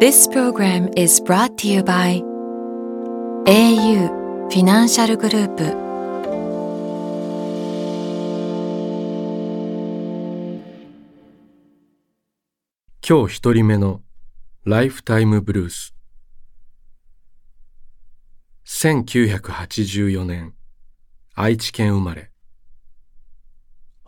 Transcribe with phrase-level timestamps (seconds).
[0.00, 2.22] This program is brought to you by
[3.44, 5.64] au フィナンシャルグループ
[13.06, 14.00] 今日一人目の
[14.64, 15.94] ライフタイムブルース
[18.64, 20.54] 1984年
[21.34, 22.30] 愛知県生まれ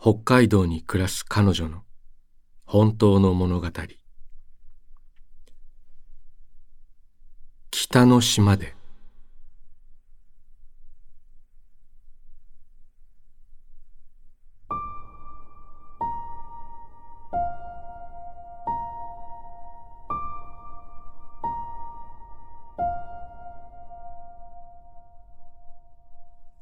[0.01, 1.83] 北海道に暮らす彼女の
[2.65, 3.69] 本当の物語
[7.75, 8.75] 北の島で。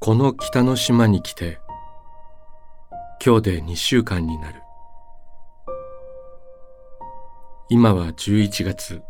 [0.00, 1.58] この北の島に来て
[3.22, 4.62] 今日で2週間になる。
[7.68, 9.02] 今は11月。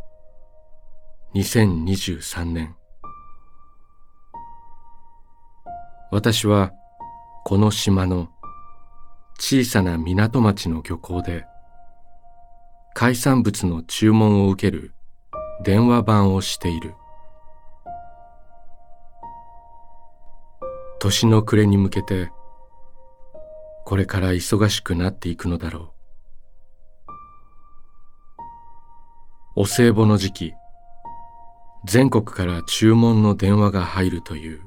[1.35, 2.77] 2023年。
[6.11, 6.73] 私は
[7.47, 8.29] この島の
[9.39, 11.47] 小さな港町の漁港で
[12.93, 14.93] 海産物の注文を受ける
[15.65, 16.95] 電話番をしている。
[21.01, 22.31] 年の暮れに向けて
[23.87, 25.95] これから忙しくなっていくのだろ
[29.57, 29.63] う。
[29.63, 30.55] お歳暮の時期
[31.85, 34.61] 全国から注文の電話が入るという。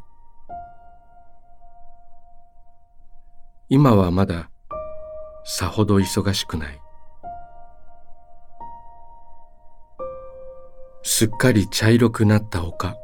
[3.69, 4.49] 今はまだ
[5.45, 6.79] さほど忙しくない。
[11.03, 12.95] すっかり茶色くなった丘。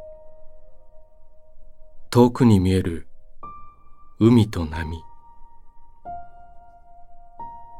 [2.10, 3.08] 遠くに見える
[4.20, 5.02] 海と波。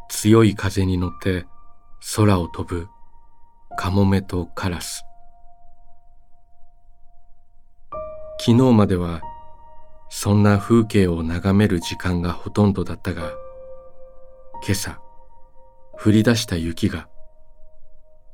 [0.08, 1.44] 強い風に乗って
[2.16, 2.88] 空を飛ぶ
[3.76, 5.04] カモメとカラス。
[8.38, 9.22] 昨日までは
[10.10, 13.32] そんな風景を眺める時間がほとんどだったが
[14.62, 15.00] 今朝
[16.04, 17.08] 降り出した雪が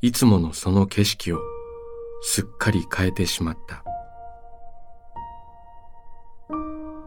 [0.01, 1.41] いつものその景色を
[2.23, 3.85] すっかり変えてしまった。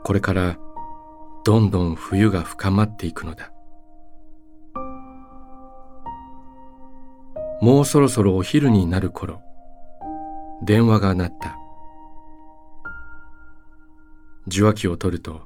[0.03, 0.57] これから
[1.45, 3.51] どんどん冬が深まっていくのだ。
[7.61, 9.41] もうそろそろお昼になる頃
[10.63, 11.60] 電話が鳴った。
[14.47, 15.41] 受話器を取ると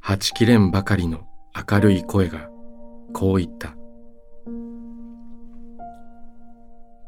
[0.00, 1.26] はちきれんばかりの
[1.70, 2.48] 明るい声が
[3.12, 3.76] こう言った。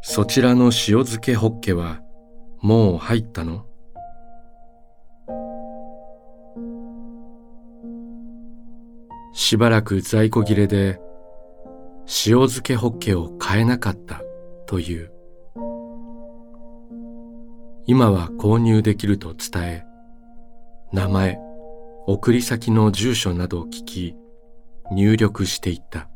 [0.03, 0.73] そちらの塩
[1.05, 2.01] 漬けホッケは
[2.61, 3.67] もう入ったの？
[9.35, 11.01] しばらく在庫切れで
[12.07, 14.23] 塩漬けホッケを買えなかった
[14.67, 15.11] という。
[17.89, 19.85] 今は購入できると伝え
[20.97, 21.39] 名前
[22.07, 24.17] 送り先の住所などを聞き
[24.91, 26.09] 入力していった。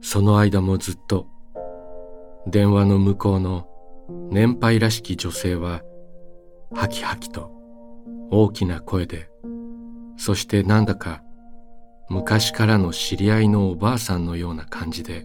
[0.00, 1.28] その間もずっと
[2.48, 3.68] 電話の向こうの
[4.32, 5.82] 年配らしき女性は
[6.74, 7.52] ハキハキと
[8.32, 9.30] 大きな声で
[10.16, 11.22] そしてなんだか
[12.10, 15.24] 昔からの知り合いのおばあさんのような感じで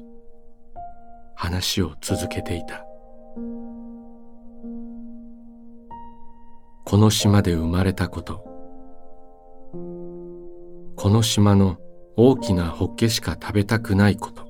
[1.35, 2.86] 話を続けていた。
[6.89, 8.45] この島で生まれたこと。
[10.95, 11.75] この島の
[12.15, 14.47] 大きなホッケしか食べたくないこと。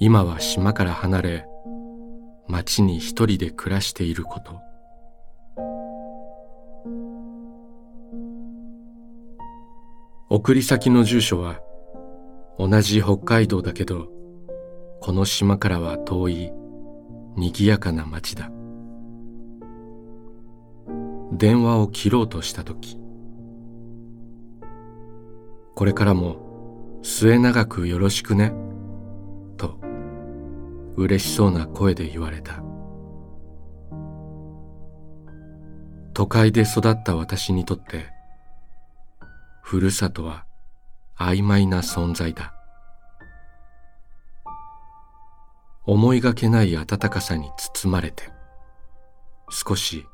[0.00, 1.46] 今は島から離れ
[2.48, 4.60] 町に一人で暮らしていること。
[10.28, 11.60] 送り先の住所は
[12.58, 14.08] 同じ北海道だけど
[15.00, 16.50] この島からは遠い
[17.36, 18.50] 賑やかな町だ。
[21.36, 22.98] 電話を切ろうとした時
[25.74, 28.52] これからも末永くよろしくね
[29.56, 29.78] と
[30.96, 32.62] 嬉しそうな声で言われた。
[36.14, 38.06] 都会で育った私にとって
[39.62, 40.46] ふるさとは
[41.18, 42.54] 曖昧な存在だ。
[45.84, 48.30] 思いがけない暖かさに包まれて
[49.50, 50.06] 少し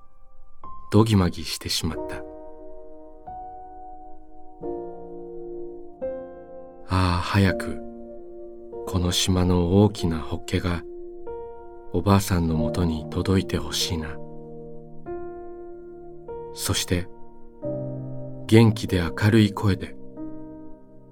[0.93, 2.17] どぎまぎしてしまった。
[6.87, 7.81] ああ早く
[8.87, 10.83] この島の大きなホッケが
[11.95, 14.19] おばあさんのもとに届いてほしいな。
[16.53, 17.09] そして
[18.47, 19.97] 元気で明るい声で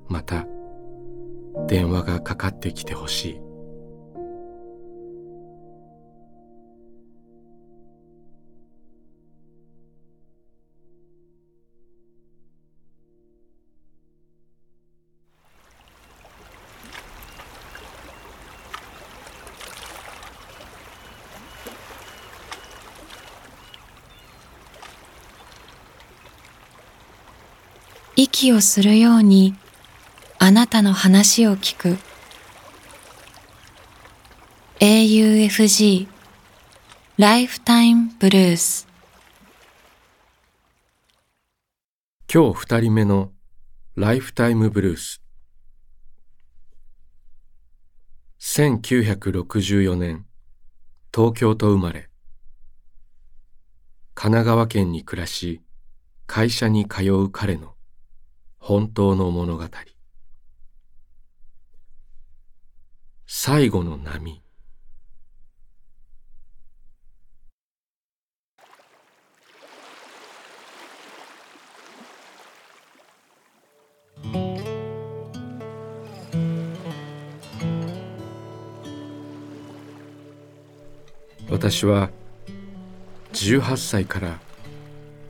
[0.08, 0.46] また
[1.66, 3.49] 電話がかかってきてほしい。
[28.22, 29.54] 息をするように
[30.38, 31.96] あなたの話を聞く。
[34.78, 36.06] AUFG
[37.16, 38.86] ライフタイムブルース
[42.32, 43.30] 今日二人目の
[43.96, 45.22] ライフタイムブルース
[48.40, 50.26] 1964年
[51.14, 52.10] 東京と生まれ。
[54.14, 55.62] 神奈川県に暮らし
[56.26, 57.79] 会社に通う彼の。
[58.60, 59.64] 本当の物語。
[63.26, 64.42] 最後の波。
[81.50, 82.10] 私は
[83.32, 84.38] 18歳から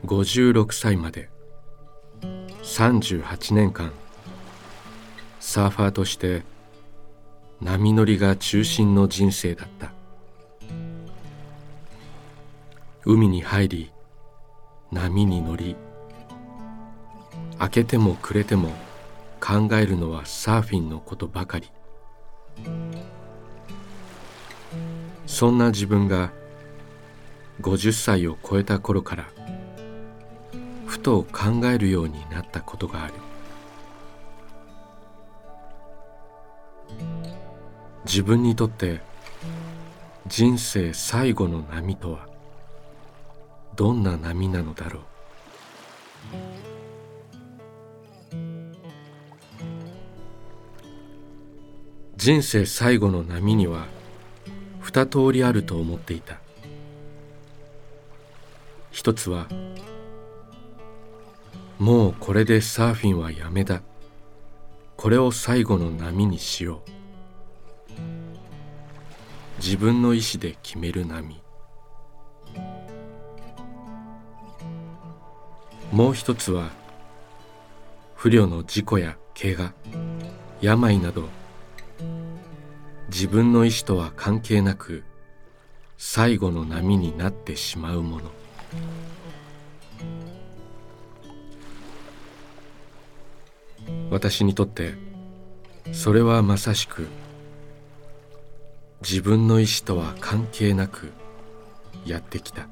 [0.05, 1.30] 56歳まで
[2.71, 3.91] 38年間
[5.41, 6.43] サーファーとして
[7.59, 9.91] 波乗りが中心の人生だった。
[13.03, 13.91] 海に入り
[14.89, 15.75] 波に乗り
[17.59, 18.69] 明けても暮れても
[19.41, 21.69] 考えるのはサーフィンのことばかり。
[25.27, 26.31] そんな自分が
[27.59, 29.27] 50歳を超えた頃から
[30.91, 33.13] ふと考えるようになったことがある。
[38.03, 38.99] 自分にとって
[40.27, 42.27] 人生最後の波とは
[43.77, 45.03] どんな波なのだろう。
[52.17, 53.87] 人生最後の波には
[54.81, 56.41] 二通りあると思っていた。
[58.91, 59.47] 一つは
[61.81, 63.81] もうこれでサーフィンはやめだ。
[64.97, 66.83] これを最後の波にしよ
[67.89, 67.97] う。
[69.57, 71.41] 自分の意志で決める波。
[75.91, 76.69] もう一つは
[78.13, 79.73] 不慮の事故や怪我
[80.61, 81.29] 病など
[83.09, 85.03] 自分の意志とは関係なく
[85.97, 88.29] 最後の波になってしまうもの。
[94.11, 94.93] 私にとって
[95.93, 97.07] それはまさしく
[99.01, 101.11] 自分の意志とは関係なく
[102.05, 102.67] やってきた。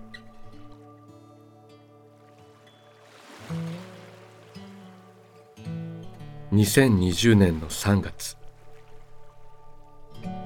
[6.52, 8.36] 2020年の3月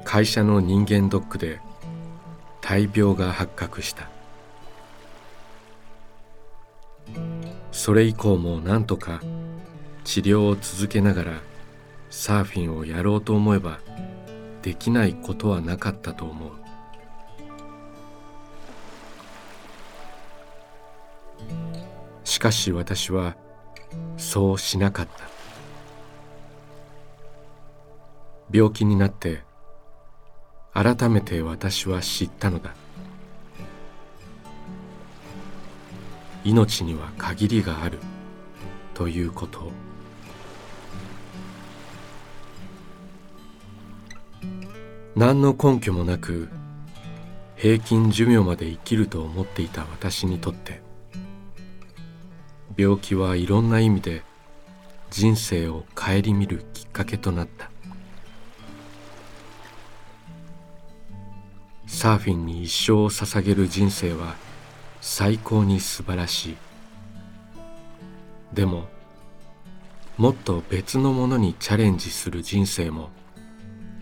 [0.03, 1.60] 会社の人間ドックで
[2.62, 4.10] 大病が発覚した。
[7.72, 9.22] それ以降も何とか
[10.03, 11.31] 治療を続けながら
[12.10, 13.79] サーフィンをやろうと思えば
[14.62, 16.51] できないことはなかったと思う。
[22.24, 23.36] しかし私は
[24.17, 25.24] そうしなかった。
[28.51, 29.41] 病気になって
[30.74, 32.74] 改めて私は知ったのだ。
[36.43, 38.00] 命には限りがある
[38.93, 39.72] ということ。
[45.24, 46.50] 何の根拠もなく
[47.56, 50.82] 平均寿命まで生きると思っていた私にとって
[52.75, 54.22] 病気はいろんな意味で
[55.12, 57.72] 人生を顧みるきっかけとなった。
[61.88, 64.36] サーフィンに一生を捧げる人生は
[65.00, 66.58] 最高に素晴らしい。
[68.53, 68.89] でも
[70.18, 73.10] もっと別のものにチャレンジする人生も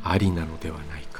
[0.03, 1.10] ありなのではないか。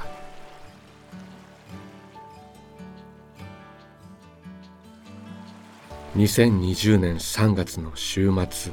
[6.16, 8.72] 2020年3月の週末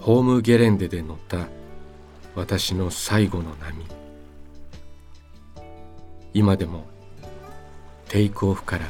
[0.00, 1.46] ホームゲレンデで乗った
[2.34, 3.86] 私の最後の波。
[6.34, 6.84] 今でも
[8.08, 8.86] テイクオフから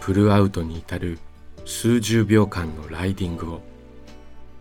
[0.00, 1.18] プルアウトに至る
[1.64, 3.60] 数十秒間のライディングを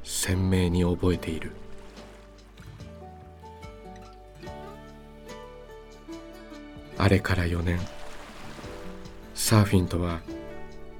[0.05, 1.51] 鮮明に覚えている。
[6.97, 7.77] あれから4年
[9.33, 10.21] サーフィンとは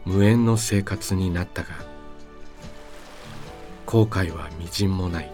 [0.06, 1.70] 無縁の生活になったが
[3.86, 5.32] 後悔はみじんもない。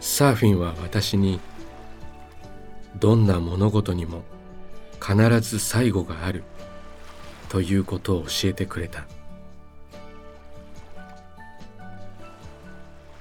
[0.00, 1.40] サーフィンは私に
[2.96, 4.22] どんな物事にも
[5.00, 6.44] 必ず最後がある
[7.48, 9.06] ということを教えてくれた。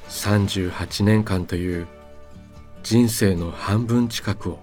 [0.10, 1.88] 38年間という
[2.84, 4.60] 人生の半分近くを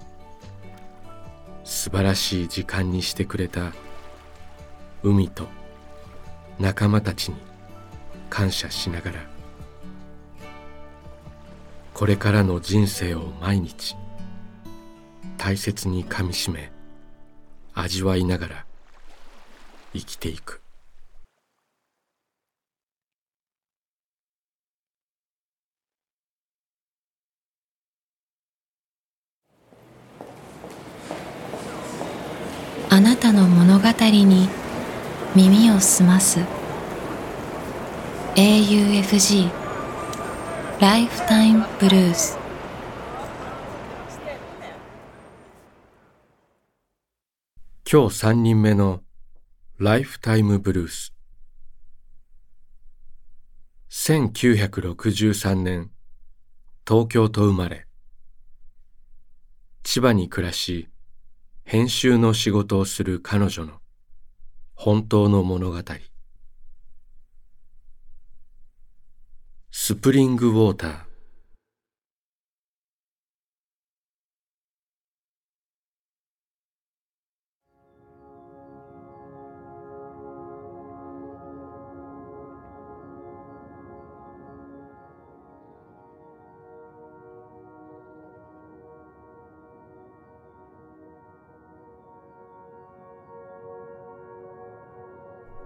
[1.78, 3.72] 素晴らしい時間にしてくれた
[5.04, 5.46] 海と
[6.58, 7.36] 仲間たちに
[8.28, 9.20] 感謝しながら
[11.94, 13.94] これからの人生を毎日
[15.36, 16.72] 大切にかみしめ
[17.74, 18.66] 味わいながら
[19.94, 20.60] 生きていく。
[32.90, 34.48] あなたの物語に
[35.36, 36.40] 耳を澄ます。
[38.34, 39.50] AUFG
[40.80, 42.38] ライフタイムブルース
[47.90, 49.02] 今日三人目の
[49.78, 51.12] ライフタイムブルース
[53.90, 55.90] 1963年
[56.86, 57.86] 東京と生まれ。
[59.82, 60.88] 千葉に暮らし
[61.70, 63.74] 編集の仕事をする彼女の
[64.74, 65.82] 本当の物語。
[69.70, 71.07] スプリングウォーター。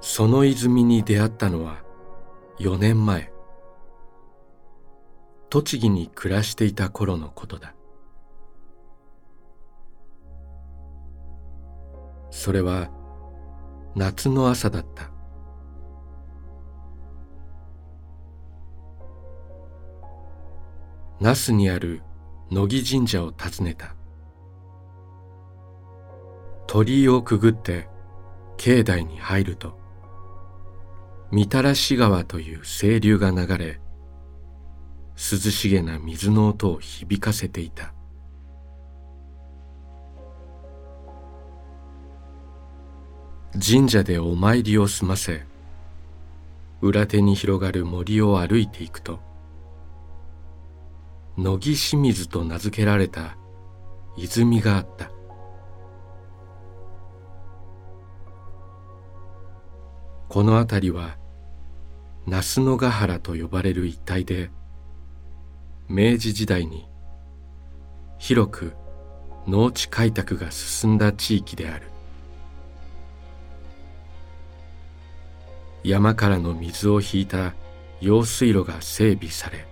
[0.04, 1.80] その泉に出会ったのは
[2.58, 3.32] 4年前。
[5.48, 7.72] 栃木に暮らしていた頃のことだ。
[12.30, 12.90] それは
[13.94, 15.08] 夏の朝だった。
[21.20, 22.02] 那須にある
[22.50, 23.94] 乃木神社を訪ねた。
[26.66, 27.88] 鳥居をくぐって
[28.56, 29.81] 境内に入ると
[31.32, 33.80] みたらし川という清流が流れ
[35.16, 37.94] 涼しげな水の音を響かせていた。
[43.54, 45.46] 神社でお参りを済ませ
[46.82, 49.20] 裏手に広がる森を歩いていくと
[51.38, 53.38] 乃木清水と名付けられた
[54.18, 55.10] 泉があった。
[60.28, 61.21] この辺りは
[62.26, 64.50] 那須野ヶ原と呼ばれる一帯で
[65.88, 66.86] 明治時代に
[68.18, 68.72] 広く
[69.48, 71.92] 農地開拓が進んだ地域である。
[75.84, 77.54] 山からの水を引いた
[78.00, 79.66] 用水路が整備され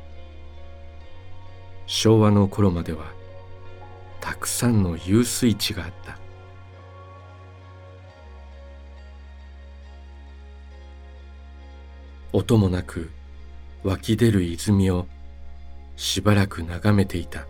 [1.87, 3.13] 昭和の頃までは
[4.21, 6.19] たくさんの遊水地があった。
[12.33, 13.11] 音もなく
[13.83, 15.07] 湧き出る泉を
[15.97, 17.47] しばらく眺めていた。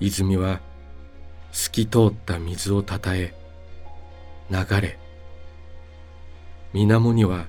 [0.00, 0.60] 泉は
[1.52, 3.32] 透き通った水をたたえ
[4.50, 4.98] 流れ
[6.72, 7.46] 水面には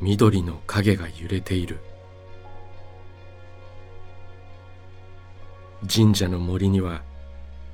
[0.00, 1.80] 緑の影が揺れている。
[5.92, 7.02] 神社の森には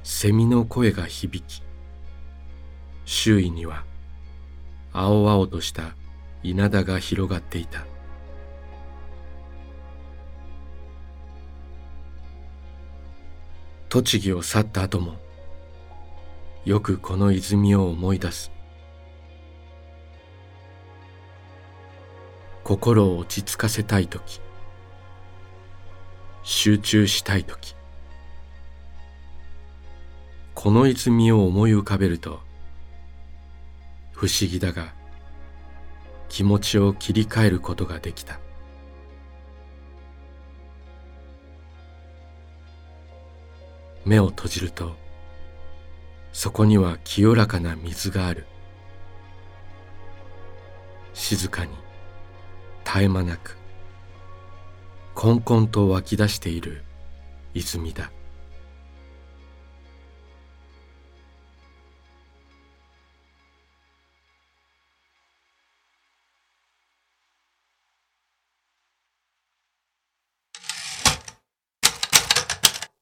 [0.03, 1.63] セミの声が響き
[3.05, 3.85] 周囲には
[4.99, 5.95] 青々とした
[6.43, 7.85] 稲田が広がっていた。
[13.91, 15.17] 栃木を去った後も
[16.65, 18.51] よくこの泉を思い出す。
[22.65, 24.41] 心を落ち着かせたい時。
[26.43, 27.77] 集中したい時。
[30.55, 32.46] この泉を思い浮かべると
[34.17, 34.95] 不思議だが
[36.31, 38.41] 気持ちを切り替えることができた。
[44.07, 44.97] 目を閉じると
[46.33, 48.47] そこには清らかな水がある。
[51.13, 51.73] 静かに
[52.85, 53.59] 絶え間なく
[55.15, 56.85] こんこんと湧き出している
[57.53, 58.11] 泉だ「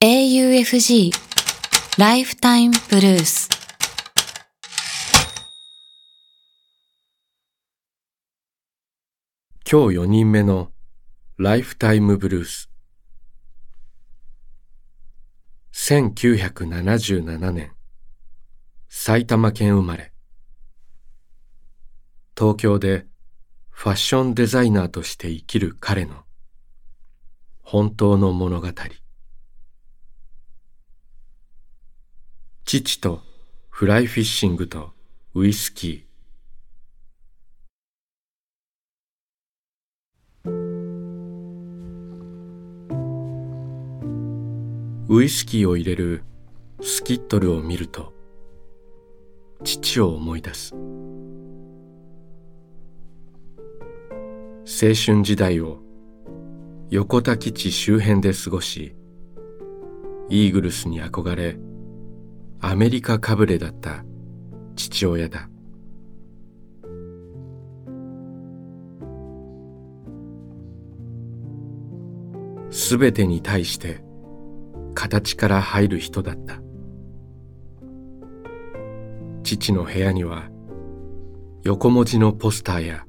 [0.07, 1.09] AUFG
[1.97, 3.49] ライフタイムブルース」
[9.67, 10.71] 今日4人目の
[11.37, 12.69] ライフタイムブルース
[15.73, 17.71] 1977年
[18.87, 20.13] 埼玉県生まれ。
[22.37, 23.07] 東京で
[23.71, 26.25] ファッションデザイナーとして生きる彼の
[27.63, 28.67] 本当の物語。
[32.67, 33.21] 父と
[33.69, 34.89] フライフィッシングと
[35.35, 40.49] ウイスキー。
[45.07, 46.23] ウイスキーを入れる
[46.81, 48.15] スキットルを見ると
[49.63, 50.73] 父を思い出す。
[50.73, 50.79] 青
[54.95, 55.77] 春時代を
[56.89, 58.95] 横田基地周辺で過ごし
[60.29, 61.59] イーグルスに憧れ
[62.61, 64.03] アメリカかぶれだった
[64.75, 65.49] 父親だ。
[72.71, 74.03] すべてに対して
[74.93, 76.59] 形から入る人だった。
[79.43, 80.49] 父の部屋には
[81.63, 83.05] 横文字のポスターや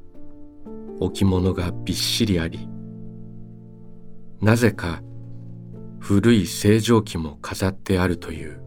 [1.01, 2.69] 置物がびっしりあり
[4.41, 5.03] なぜか
[5.99, 8.66] 古い星条旗も飾ってあるという。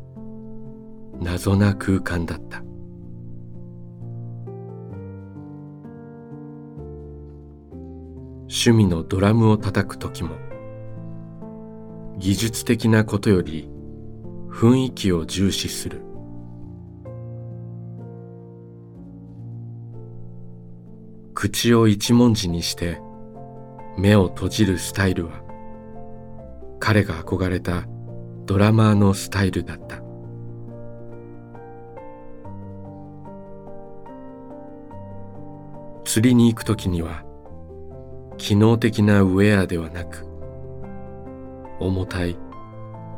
[1.21, 2.63] 謎な空間だった。
[8.43, 10.31] 趣味のドラムを叩く時も
[12.17, 13.69] 技術的なことより
[14.49, 16.01] 雰囲気を重視する。
[21.35, 22.99] 口を一文字にして
[23.97, 25.41] 目を閉じるスタイルは
[26.79, 27.85] 彼が憧れた
[28.45, 30.08] ドラマーのスタイルだった。
[36.19, 37.23] 釣りに行く時には
[38.37, 40.25] 機能的なウェアではなく
[41.79, 42.37] 重たい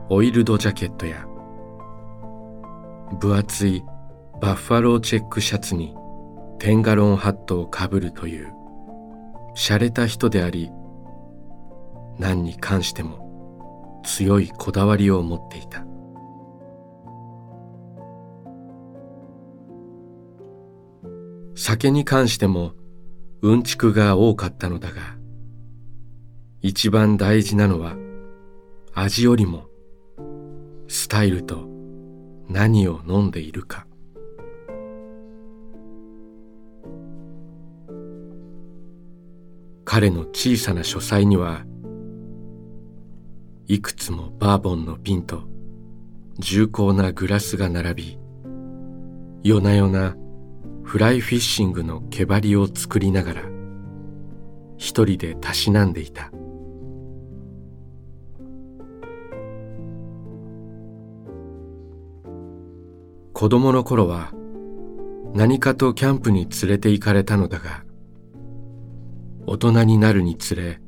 [0.10, 1.26] オイルドジャケットや
[3.20, 3.84] 分厚い
[4.40, 5.96] バッファローチェックシャツに
[6.60, 8.54] テンガロンハットをかぶるという
[9.56, 10.70] 洒落た人であり
[12.20, 15.84] 何に関しても強いこだわりを持っていた。
[21.56, 22.74] 酒に関しても
[23.42, 25.02] うんちくが多かったのだが
[26.62, 27.96] 一番大事なのは
[28.94, 29.66] 味よりも
[30.88, 31.68] スタイルと
[32.48, 33.88] 何を飲んでいるか。
[39.86, 41.66] 彼の小さな書斎には
[43.68, 45.44] いくつもバーボンの瓶と
[46.40, 48.20] 重厚なグラスが並び
[49.44, 50.16] 夜な夜な
[50.84, 53.42] フライフィッシングの毛張を作りながら
[54.78, 56.32] 一人でたしなんでいた。
[63.34, 64.32] 子供の頃は
[65.34, 67.84] 何かとキャンプに連れて行かれたのだが
[69.48, 70.80] 大人になるにつれ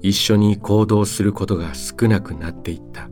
[0.00, 3.10] 一緒に行動することが少なくなっていった。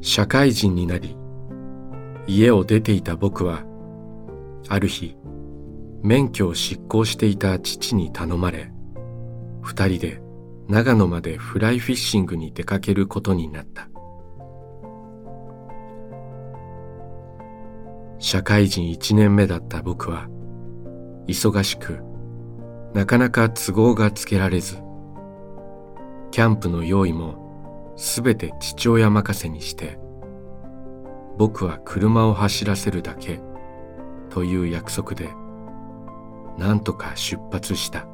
[0.00, 1.16] 社会人になり
[2.26, 3.64] 家を出ていた僕は
[4.68, 5.16] ある日
[6.02, 8.70] 免許を執行していた父に頼まれ
[9.62, 10.22] 二人で
[10.68, 13.88] 長野までフライフィッシングに出かけることになった。
[18.20, 20.28] 社会人一年目だった僕は
[21.28, 22.00] 忙しく
[22.92, 24.78] なかなか都合がつけられず
[26.32, 27.47] キャンプの用意も
[27.98, 29.98] すべて父親任せにして
[31.36, 33.40] 僕は車を走らせるだけ
[34.30, 35.30] という約束で
[36.56, 38.06] なんとか出発した。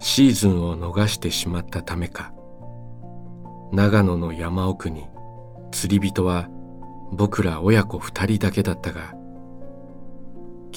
[0.00, 2.32] シーズンを逃してしまったためか
[3.72, 5.08] 長野の山奥に
[5.72, 6.48] 釣り人は
[7.12, 9.15] 僕ら親子二人だけだったが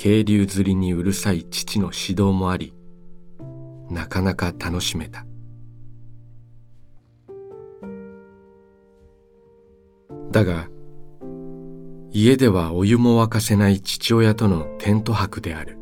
[0.02, 2.74] 渓流釣りにうるさい父の指導もあり
[3.90, 5.26] なかなか楽しめた。
[10.32, 10.70] だが
[12.12, 15.78] 家ではお湯も沸かせない父親とのテント泊である。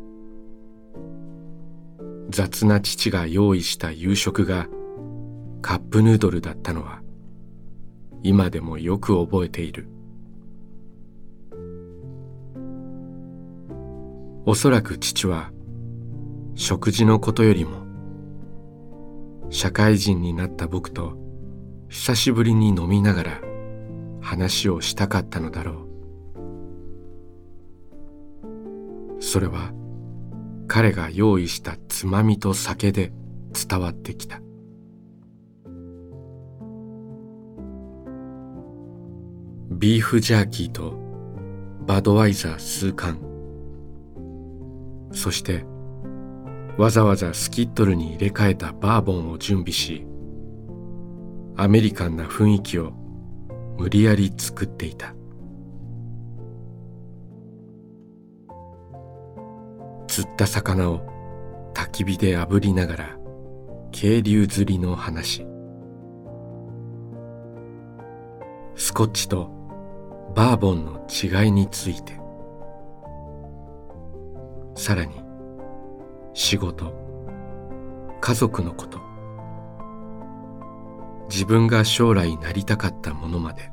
[2.28, 4.66] 雑な父が用意した夕食が
[5.62, 7.02] カップヌードルだったのは
[8.24, 9.88] 今でもよく覚えている。
[14.50, 15.50] おそらく父は
[16.54, 17.84] 食事のことよりも
[19.50, 21.18] 社会人になった僕と
[21.90, 23.42] 久しぶりに飲みながら
[24.22, 25.86] 話をしたかったのだろ
[29.20, 29.22] う。
[29.22, 29.70] それは
[30.66, 33.12] 彼が用意したつまみと酒で
[33.52, 34.40] 伝わってきた。
[39.72, 40.94] ビーフジャーキーと
[41.86, 43.27] バドワイザー数缶
[45.12, 45.64] そして
[46.76, 50.06] わざわざスキットルに入れ替えたバーボンを準備し
[51.56, 52.92] アメリカンな雰囲気を
[53.78, 55.14] 無理やり作っていた。
[60.06, 61.00] 釣った魚を
[61.74, 63.18] 焚き火で炙りながら
[63.92, 65.46] 渓流釣りの話。
[68.74, 69.50] スコッチと
[70.34, 72.17] バーボンの違いについて。
[74.88, 75.20] さらに
[76.32, 76.94] 仕事
[78.22, 78.98] 家族のこと
[81.28, 83.70] 自分が将来なりたかったものまで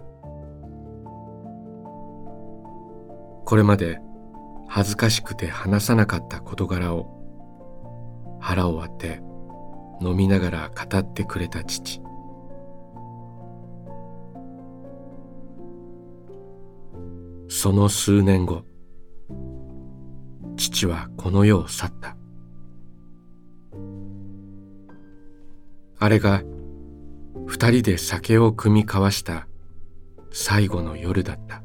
[3.46, 4.02] これまで
[4.68, 7.08] 恥ずかしくて話さなかった事柄を
[8.42, 9.22] 腹を割って
[10.02, 12.02] 飲みながら語ってくれた父。
[17.48, 18.66] その数年後
[20.76, 22.18] 父はこの世を去った。
[25.98, 26.44] あれが
[27.46, 29.48] 二人で酒を酌み交わした
[30.32, 31.64] 最後の夜だった。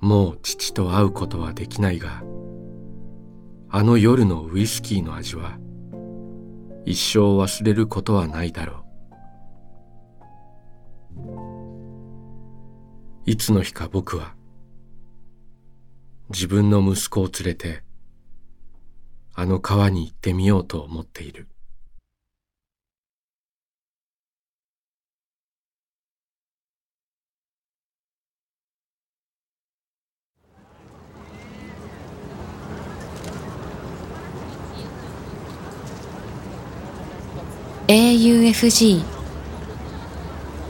[0.00, 2.22] もう父と会うことはできないが
[3.68, 5.58] あの夜のウイスキーの味は
[6.86, 8.88] 一生忘れることはないだろう。
[13.26, 14.37] いつの日か僕は
[16.30, 17.82] 自分の息子を連れて
[19.34, 21.48] あの川に行ってみようと思っている。
[37.86, 39.02] AUFG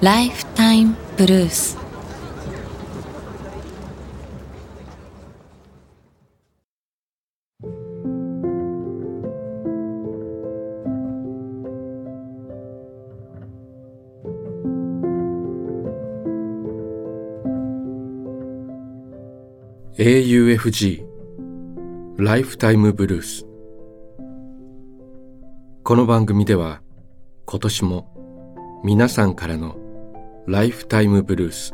[0.02, 1.76] ライフタイムブルース
[19.98, 21.04] 「AUFG
[22.18, 23.44] ライフタイムブルース」
[25.82, 26.82] この番組では
[27.46, 29.76] 今年も皆さんからの
[30.46, 31.72] ライフタイムブルース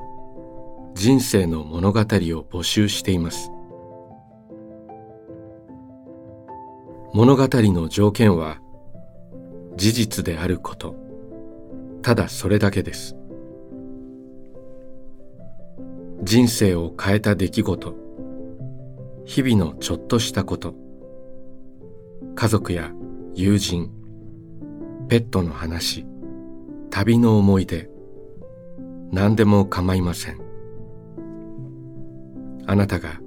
[0.94, 3.50] 人生の物語を募集しています。
[7.12, 8.58] 物語の条件は
[9.76, 10.94] 事実であること。
[12.00, 13.18] ただそれだけです。
[16.22, 18.03] 人生を変えた出来事。
[19.24, 20.74] 日々のちょっとしたこと。
[22.34, 22.92] 家族や
[23.34, 23.90] 友人
[25.08, 26.06] ペットの話
[26.90, 27.88] 旅の思い出
[29.12, 30.40] 何でも構いません。
[32.66, 33.20] あなたが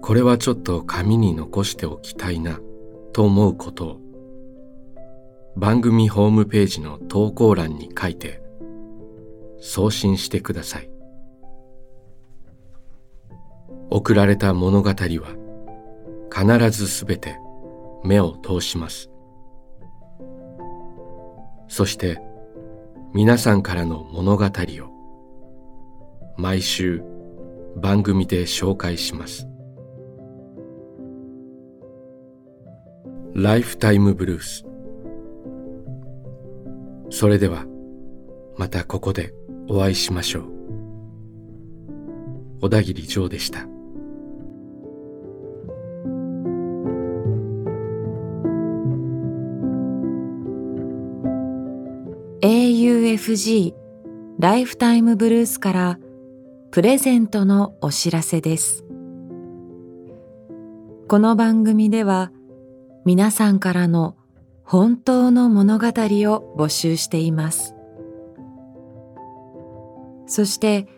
[0.00, 2.60] これはちょっと紙に残しておきたいな
[3.12, 4.00] と思うことを
[5.56, 8.42] 番組ホームページの投稿欄に書いて
[9.60, 10.91] 送信してください。
[13.94, 17.36] 送られた物語は必ずすべて
[18.02, 19.10] 目を通します。
[21.68, 22.18] そして
[23.12, 27.02] 皆さんからの物語を毎週
[27.76, 29.46] 番組で紹介します。
[33.34, 34.64] ライフタイムブルース。
[37.10, 37.66] それでは
[38.56, 39.34] またここで
[39.68, 40.44] お会いしましょう。
[42.62, 43.71] 小田切ジョーでした。
[53.22, 53.72] FG
[54.40, 55.98] ライフタイムブルースから
[56.72, 58.84] プレゼントのお知らせです。
[61.06, 62.32] この番組では
[63.04, 64.16] 皆さんからの
[64.64, 67.76] 本当の物語を募集しています。
[70.26, 70.88] そして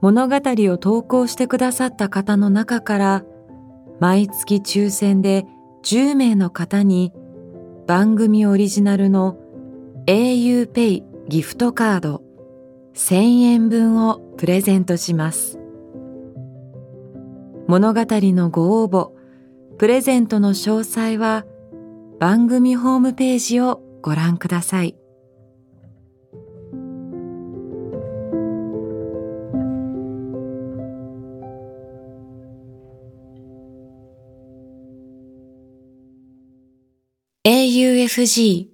[0.00, 3.24] 物語を投稿してくださった方の中から
[4.00, 5.44] 毎月抽選で
[5.82, 7.12] 10名の方に
[7.86, 9.36] 番組オリジナルの
[10.06, 12.22] auPay ギフトカード
[12.94, 15.58] 1000円分をプレゼントします。
[17.66, 19.10] 物語のご応募、
[19.78, 21.46] プレゼントの詳細は
[22.20, 24.96] 番組ホームページをご覧ください。
[37.46, 38.73] AUFG